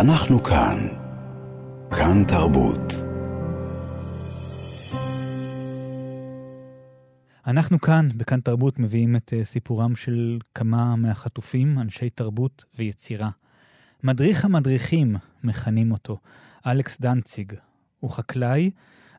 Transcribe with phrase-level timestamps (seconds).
[0.00, 0.88] אנחנו כאן.
[1.90, 2.92] כאן תרבות.
[7.46, 13.30] אנחנו כאן, בכאן תרבות, מביאים את אה, סיפורם של כמה מהחטופים, אנשי תרבות ויצירה.
[14.04, 16.18] מדריך המדריכים, מכנים אותו,
[16.66, 17.52] אלכס דנציג.
[18.00, 18.70] הוא חקלאי,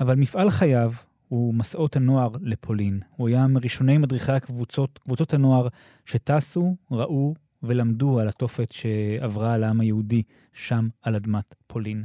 [0.00, 0.92] אבל מפעל חייו
[1.28, 3.00] הוא מסעות הנוער לפולין.
[3.16, 5.68] הוא היה מראשוני מדריכי הקבוצות, קבוצות הנוער
[6.04, 7.34] שטסו, ראו
[7.66, 10.22] ולמדו על התופת שעברה על העם היהודי
[10.52, 12.04] שם על אדמת פולין.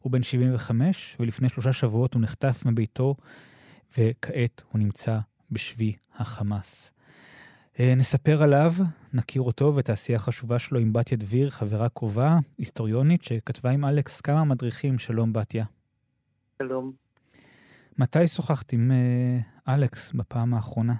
[0.00, 3.14] הוא בן 75, ולפני שלושה שבועות הוא נחטף מביתו,
[3.98, 5.18] וכעת הוא נמצא
[5.50, 6.92] בשבי החמאס.
[7.80, 8.72] אה, נספר עליו,
[9.14, 14.20] נכיר אותו ואת העשייה החשובה שלו עם בתיה דביר, חברה קרובה, היסטוריונית, שכתבה עם אלכס
[14.20, 14.98] כמה מדריכים.
[14.98, 15.64] שלום, בתיה.
[16.62, 16.92] שלום.
[17.98, 20.94] מתי שוחחת עם uh, אלכס בפעם האחרונה?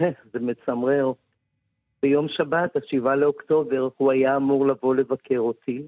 [0.00, 1.12] אה, זה מצמרר.
[2.04, 5.82] ביום שבת, השבעה לאוקטובר, הוא היה אמור לבוא לבקר אותי,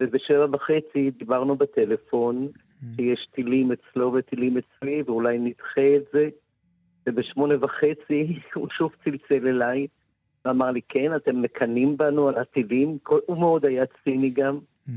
[0.00, 2.84] ובשבע וחצי דיברנו בטלפון, mm.
[2.96, 6.28] שיש טילים אצלו וטילים אצלי, ואולי נדחה את זה,
[7.06, 9.86] ובשמונה וחצי הוא שוב צלצל אליי,
[10.44, 14.58] ואמר לי, כן, אתם מקנאים בנו על הטילים, הוא מאוד היה ציני גם.
[14.88, 14.92] Mm-hmm.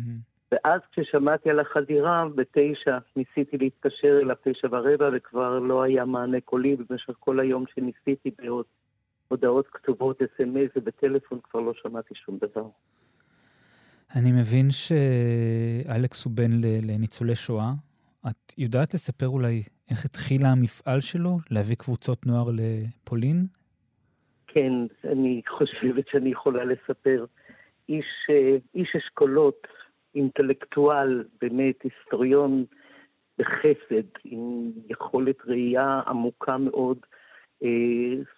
[0.52, 6.76] ואז כששמעתי על החדירה, בתשע ניסיתי להתקשר אליו תשע ורבע, וכבר לא היה מענה קולי,
[6.76, 8.66] במשך כל היום שניסיתי בעוד
[9.28, 12.68] הודעות כתובות, אס.אם.אס ובטלפון כבר לא שמעתי שום דבר.
[14.16, 16.52] אני מבין שאלכס הוא בן
[16.84, 17.72] לניצולי שואה.
[18.30, 23.48] את יודעת לספר אולי איך התחילה המפעל שלו להביא קבוצות נוער לפולין?
[24.48, 24.72] כן,
[25.04, 27.26] אני חושבת שאני יכולה לספר.
[27.90, 29.68] איש, אה, איש אשכולות,
[30.16, 32.66] אינטלקטואל, באמת היסטוריון
[33.38, 36.98] בחסד, עם יכולת ראייה עמוקה מאוד,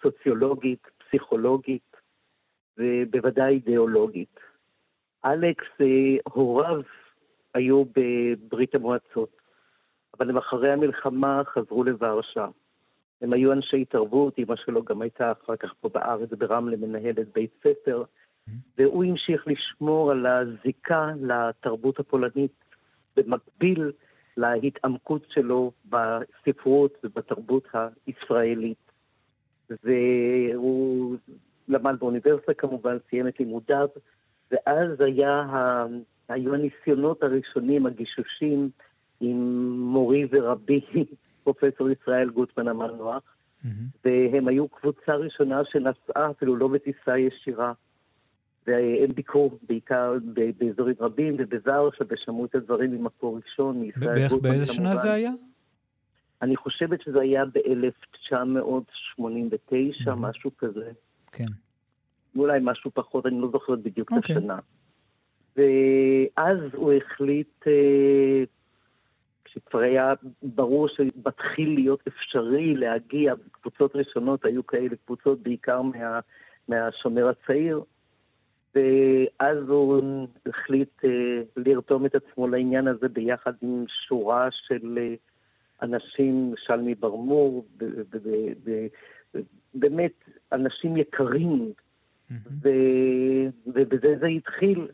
[0.02, 1.96] סוציולוגית, פסיכולוגית
[2.78, 4.40] ובוודאי אידיאולוגית.
[5.24, 5.86] אלכס, אה,
[6.32, 6.80] הוריו
[7.54, 9.36] היו בברית המועצות,
[10.18, 12.46] אבל הם אחרי המלחמה חזרו לוורשה.
[13.22, 17.50] הם היו אנשי תרבות, אמא שלו גם הייתה אחר כך פה בארץ ברמלה מנהלת בית
[17.60, 18.04] ספר,
[18.78, 22.64] והוא המשיך לשמור על הזיקה לתרבות הפולנית
[23.16, 23.92] במקביל
[24.36, 27.68] להתעמקות שלו בספרות ובתרבות
[28.06, 28.89] הישראלית.
[29.84, 31.16] והוא
[31.68, 33.88] למד באוניברסיטה כמובן, סיים את לימודיו,
[34.50, 35.44] ואז היה,
[36.28, 38.70] היו הניסיונות הראשונים, הגישושים,
[39.20, 40.80] עם מורי ורבי,
[41.44, 43.22] פרופסור ישראל גוטמן המנוח,
[43.64, 43.68] mm-hmm.
[44.04, 47.72] והם היו קבוצה ראשונה שנסעה אפילו לא בטיסה ישירה.
[48.66, 50.14] והם ביקרו בעיקר
[50.58, 55.30] באזורים רבים ובזרשה, ושמעו את הדברים ממקור ראשון, מישראל בערך באיזה שנה זה היה?
[56.42, 60.10] אני חושבת שזה היה ב-1989, mm-hmm.
[60.16, 60.90] משהו כזה.
[61.32, 61.46] כן.
[62.36, 64.18] אולי משהו פחות, אני לא זוכרת בדיוק okay.
[64.18, 64.36] את אוקיי.
[64.36, 64.58] השנה.
[65.56, 68.44] ואז הוא החליט, אה,
[69.44, 70.12] כשכבר היה
[70.42, 76.20] ברור שמתחיל להיות אפשרי להגיע, קבוצות ראשונות היו כאלה קבוצות בעיקר מה,
[76.68, 77.82] מהשומר הצעיר,
[78.74, 85.14] ואז הוא החליט אה, לרתום את עצמו לעניין הזה ביחד עם שורה של אה,
[85.82, 87.66] אנשים, שלמי ברמור,
[89.74, 90.12] באמת
[90.52, 91.72] אנשים יקרים,
[93.66, 94.88] ובזה זה התחיל.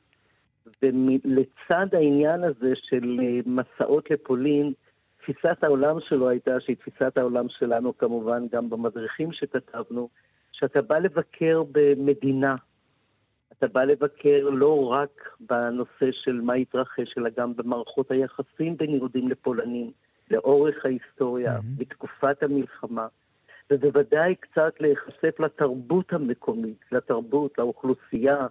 [0.83, 4.73] ולצד העניין הזה של אה, מסעות לפולין,
[5.21, 10.09] תפיסת העולם שלו הייתה, שהיא תפיסת העולם שלנו כמובן, גם במדריכים שכתבנו,
[10.53, 12.55] שאתה בא לבקר במדינה,
[13.53, 19.29] אתה בא לבקר לא רק בנושא של מה התרחש, אלא גם במערכות היחסים בין יהודים
[19.29, 19.91] לפולנים,
[20.31, 21.79] לאורך ההיסטוריה, mm-hmm.
[21.79, 23.07] בתקופת המלחמה,
[23.71, 28.47] ובוודאי קצת להיחשף לתרבות המקומית, לתרבות, לאוכלוסייה,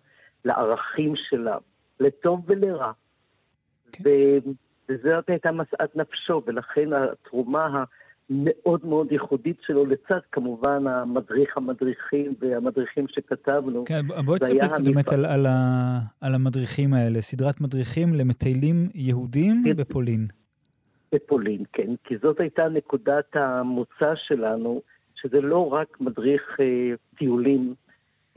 [0.45, 1.57] לערכים שלה,
[1.99, 2.91] לטוב ולרע.
[2.91, 4.03] Okay.
[4.03, 4.49] כן.
[4.89, 7.83] וזאת הייתה משאת נפשו, ולכן התרומה
[8.29, 13.85] מאוד מאוד ייחודית שלו, לצד כמובן המדריך המדריכים והמדריכים שכתבנו.
[13.85, 15.45] כן, בואי תספר קצת באמת על, על,
[16.21, 19.75] על המדריכים האלה, סדרת מדריכים למטיילים יהודים כן.
[19.75, 20.27] בפולין.
[21.11, 24.81] בפולין, כן, כי זאת הייתה נקודת המוצא שלנו,
[25.15, 27.73] שזה לא רק מדריך אה, טיולים,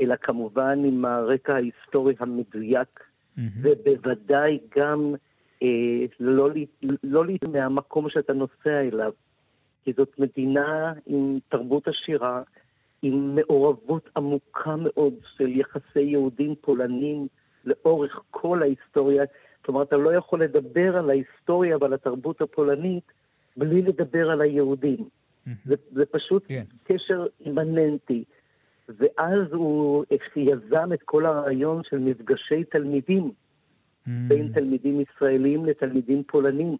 [0.00, 3.40] אלא כמובן עם הרקע ההיסטורי המדויק, mm-hmm.
[3.62, 5.14] ובוודאי גם
[5.62, 6.50] אה, לא,
[7.02, 9.12] לא, לא מהמקום שאתה נוסע אליו.
[9.84, 12.42] כי זאת מדינה עם תרבות עשירה,
[13.02, 17.26] עם מעורבות עמוקה מאוד של יחסי יהודים פולנים
[17.64, 19.24] לאורך כל ההיסטוריה.
[19.68, 23.12] כלומר, אתה לא יכול לדבר על ההיסטוריה ועל התרבות הפולנית
[23.56, 25.08] בלי לדבר על היהודים.
[25.64, 26.44] זה, זה פשוט.
[26.48, 26.64] כן.
[26.84, 28.24] קשר אימננטי.
[28.88, 30.04] ואז הוא
[30.36, 33.30] יזם את כל הרעיון של מפגשי תלמידים
[34.06, 36.76] בין תלמידים ישראלים לתלמידים פולנים,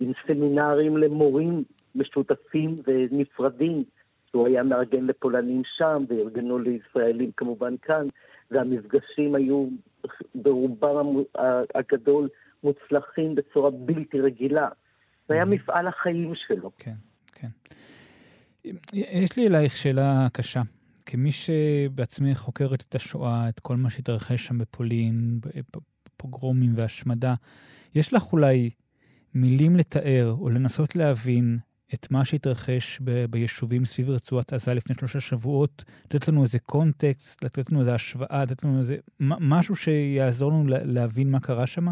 [0.00, 1.64] עם סמינרים למורים
[1.94, 3.84] משותפים ונפרדים,
[4.34, 8.06] שהוא היה מארגן לפולנים שם, וארגנו לישראלים כמובן כאן,
[8.50, 9.68] והמפגשים היו
[10.34, 11.06] ברובם
[11.74, 12.28] הגדול
[12.64, 14.68] מוצלחים בצורה בלתי רגילה.
[15.28, 16.70] זה היה מפעל החיים שלו.
[16.78, 16.94] כן,
[17.32, 17.48] כן.
[18.94, 20.62] יש לי אלייך שאלה קשה.
[21.06, 25.40] כמי שבעצמי חוקרת את השואה, את כל מה שהתרחש שם בפולין,
[26.16, 27.34] פוגרומים והשמדה,
[27.94, 28.70] יש לך אולי
[29.34, 31.58] מילים לתאר או לנסות להבין
[31.94, 37.44] את מה שהתרחש ב- ביישובים סביב רצועת עזה לפני שלושה שבועות, לתת לנו איזה קונטקסט,
[37.44, 41.84] לתת לנו איזה השוואה, לתת לנו איזה משהו שיעזור לנו להבין מה קרה שם?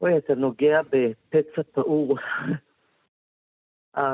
[0.00, 2.18] אוי, אתה נוגע בפצע פעור.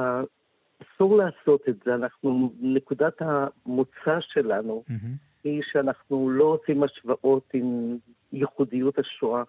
[0.83, 1.95] אסור לעשות את זה.
[1.95, 4.95] אנחנו, נקודת המוצא שלנו mm-hmm.
[5.45, 7.99] היא שאנחנו לא עושים השוואות עם
[8.33, 9.43] ייחודיות השואה.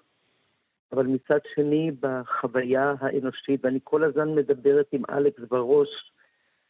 [0.93, 6.11] אבל מצד שני, בחוויה האנושית, ואני כל הזמן מדברת עם אלכס בראש,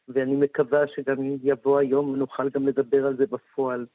[0.08, 3.86] ואני מקווה שגם יבוא היום ונוכל גם לדבר על זה בפועל.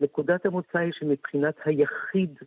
[0.00, 2.38] נקודת המוצא היא שמבחינת היחיד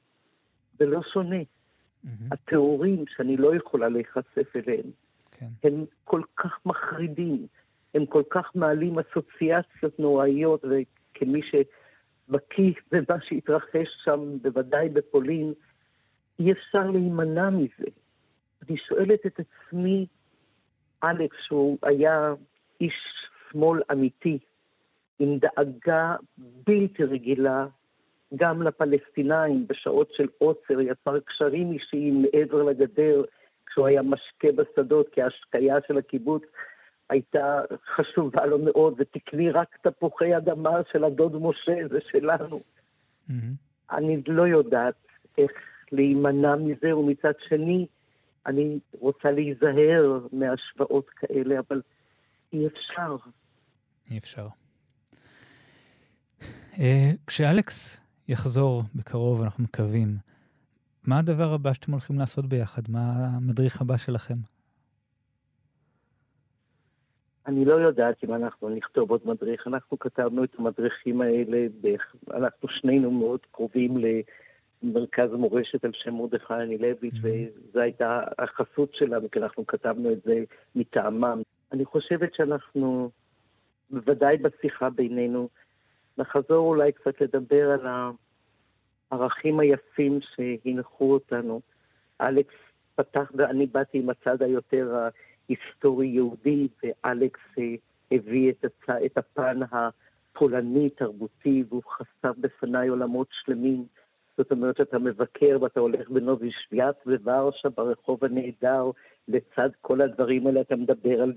[0.80, 1.42] זה לא שונה.
[1.42, 2.08] Mm-hmm.
[2.32, 4.92] התיאורים שאני לא יכולה להיחשף אליהם,
[5.32, 5.48] כן.
[5.64, 7.48] הם כל כך מחרידים,
[7.94, 15.54] הם כל כך מעלים אסוציאציות נוראיות, וכמי שבקיא במה שהתרחש שם, בוודאי בפולין,
[16.40, 17.90] אי אפשר להימנע מזה.
[18.70, 20.06] אני שואלת את עצמי,
[21.04, 22.34] אלכס, שהוא היה
[22.82, 22.94] איש
[23.52, 24.38] שמאל אמיתי,
[25.20, 27.66] עם דאגה בלתי רגילה
[28.36, 33.24] גם לפלסטינאים בשעות של עוצר, יצר קשרים אישיים מעבר לגדר
[33.66, 36.44] כשהוא היה משקה בשדות, כי ההשקיה של הקיבוץ
[37.10, 37.62] הייתה
[37.96, 42.60] חשובה לו מאוד, ותקני רק תפוחי אדמה של הדוד משה, זה שלנו.
[43.30, 43.34] Mm-hmm.
[43.92, 44.96] אני לא יודעת
[45.38, 45.52] איך
[45.92, 47.88] להימנע מזה, ומצד שני,
[48.46, 51.82] אני רוצה להיזהר מהשוואות כאלה, אבל
[52.54, 53.16] אי אפשר.
[54.12, 54.48] אי אפשר.
[56.80, 60.08] אה, כשאלכס יחזור בקרוב, אנחנו מקווים,
[61.08, 62.82] מה הדבר הבא שאתם הולכים לעשות ביחד?
[62.90, 63.00] מה
[63.36, 64.36] המדריך הבא שלכם?
[67.48, 69.68] אני לא יודעת אם אנחנו נכתוב עוד מדריך.
[69.68, 71.68] אנחנו כתבנו את המדריכים האלה,
[72.34, 73.98] אנחנו שנינו מאוד קרובים
[74.84, 77.70] למרכז מורשת על שם מרדכי אנילביץ', mm-hmm.
[77.70, 80.44] וזו הייתה החסות שלנו, כי אנחנו כתבנו את זה
[80.76, 81.42] מטעמם.
[81.72, 83.10] אני חושבת שאנחנו,
[83.90, 85.50] בוודאי בשיחה בינינו,
[86.18, 88.14] נחזור אולי קצת לדבר על
[89.12, 91.62] הערכים היפים שהנחו אותנו.
[92.22, 92.56] אלכס
[92.96, 95.08] פתח, ואני באתי עם הצד היותר
[95.50, 97.64] היסטורי-יהודי, ואלכס אה,
[98.12, 98.90] הביא את, הצ...
[99.06, 103.86] את הפן הפולני-תרבותי, והוא חשף בפניי עולמות שלמים.
[104.40, 108.92] זאת אומרת שאתה מבקר ואתה הולך בנובי שביאט בוורשה, ברחוב הנהדר,
[109.28, 111.34] לצד כל הדברים האלה אתה מדבר על,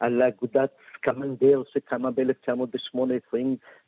[0.00, 3.34] על אגודת סקמנדר שקמה ב-1918,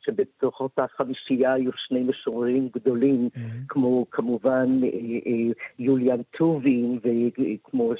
[0.05, 3.39] שבתוך אותה חמישייה היו שני משוררים גדולים, mm-hmm.
[3.67, 4.89] כמו כמובן אה,
[5.27, 7.93] אה, יוליאן טובין וכמו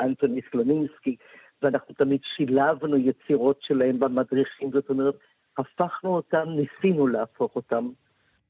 [0.00, 1.16] אנטוני סלונינסקי,
[1.62, 5.14] ואנחנו תמיד שילבנו יצירות שלהם במדריכים, זאת אומרת,
[5.58, 7.88] הפכנו אותם, ניסינו להפוך אותם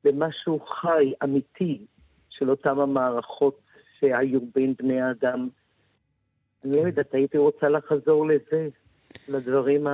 [0.04, 1.86] למשהו חי, אמיתי,
[2.30, 3.60] של אותם המערכות
[4.00, 5.48] שהיו בין בני האדם.
[6.64, 8.68] אני לא יודעת, הייתי רוצה לחזור לזה,
[9.28, 9.86] לדברים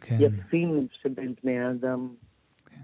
[0.00, 0.16] כן.
[0.18, 2.08] היפים שבין בני האדם.
[2.66, 2.80] כן.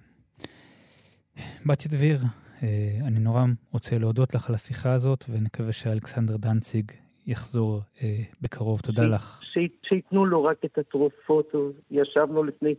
[1.67, 2.19] בתיה דביר,
[2.63, 6.93] אה, אני נורא רוצה להודות לך על השיחה הזאת, ונקווה שאלכסנדר דנציג
[7.27, 8.81] יחזור אה, בקרוב.
[8.81, 9.11] תודה ש...
[9.15, 9.41] לך.
[9.89, 11.53] שייתנו לו רק את התרופות.
[11.91, 12.75] ישבנו לפני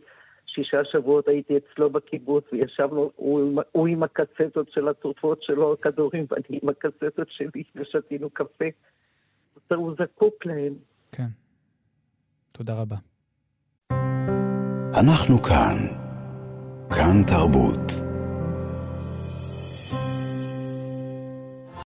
[0.58, 6.60] שישה שבועות, הייתי אצלו בקיבוץ, וישבנו, הוא, הוא עם הקצטות של התרופות שלו, הכדורים, ואני
[6.62, 8.66] עם הקצטות שלי, ושתינו קפה.
[9.76, 10.74] הוא זקוק להם.
[11.12, 11.28] כן.
[12.52, 12.96] תודה רבה.
[15.00, 15.78] אנחנו כאן.
[16.90, 18.07] כאן תרבות.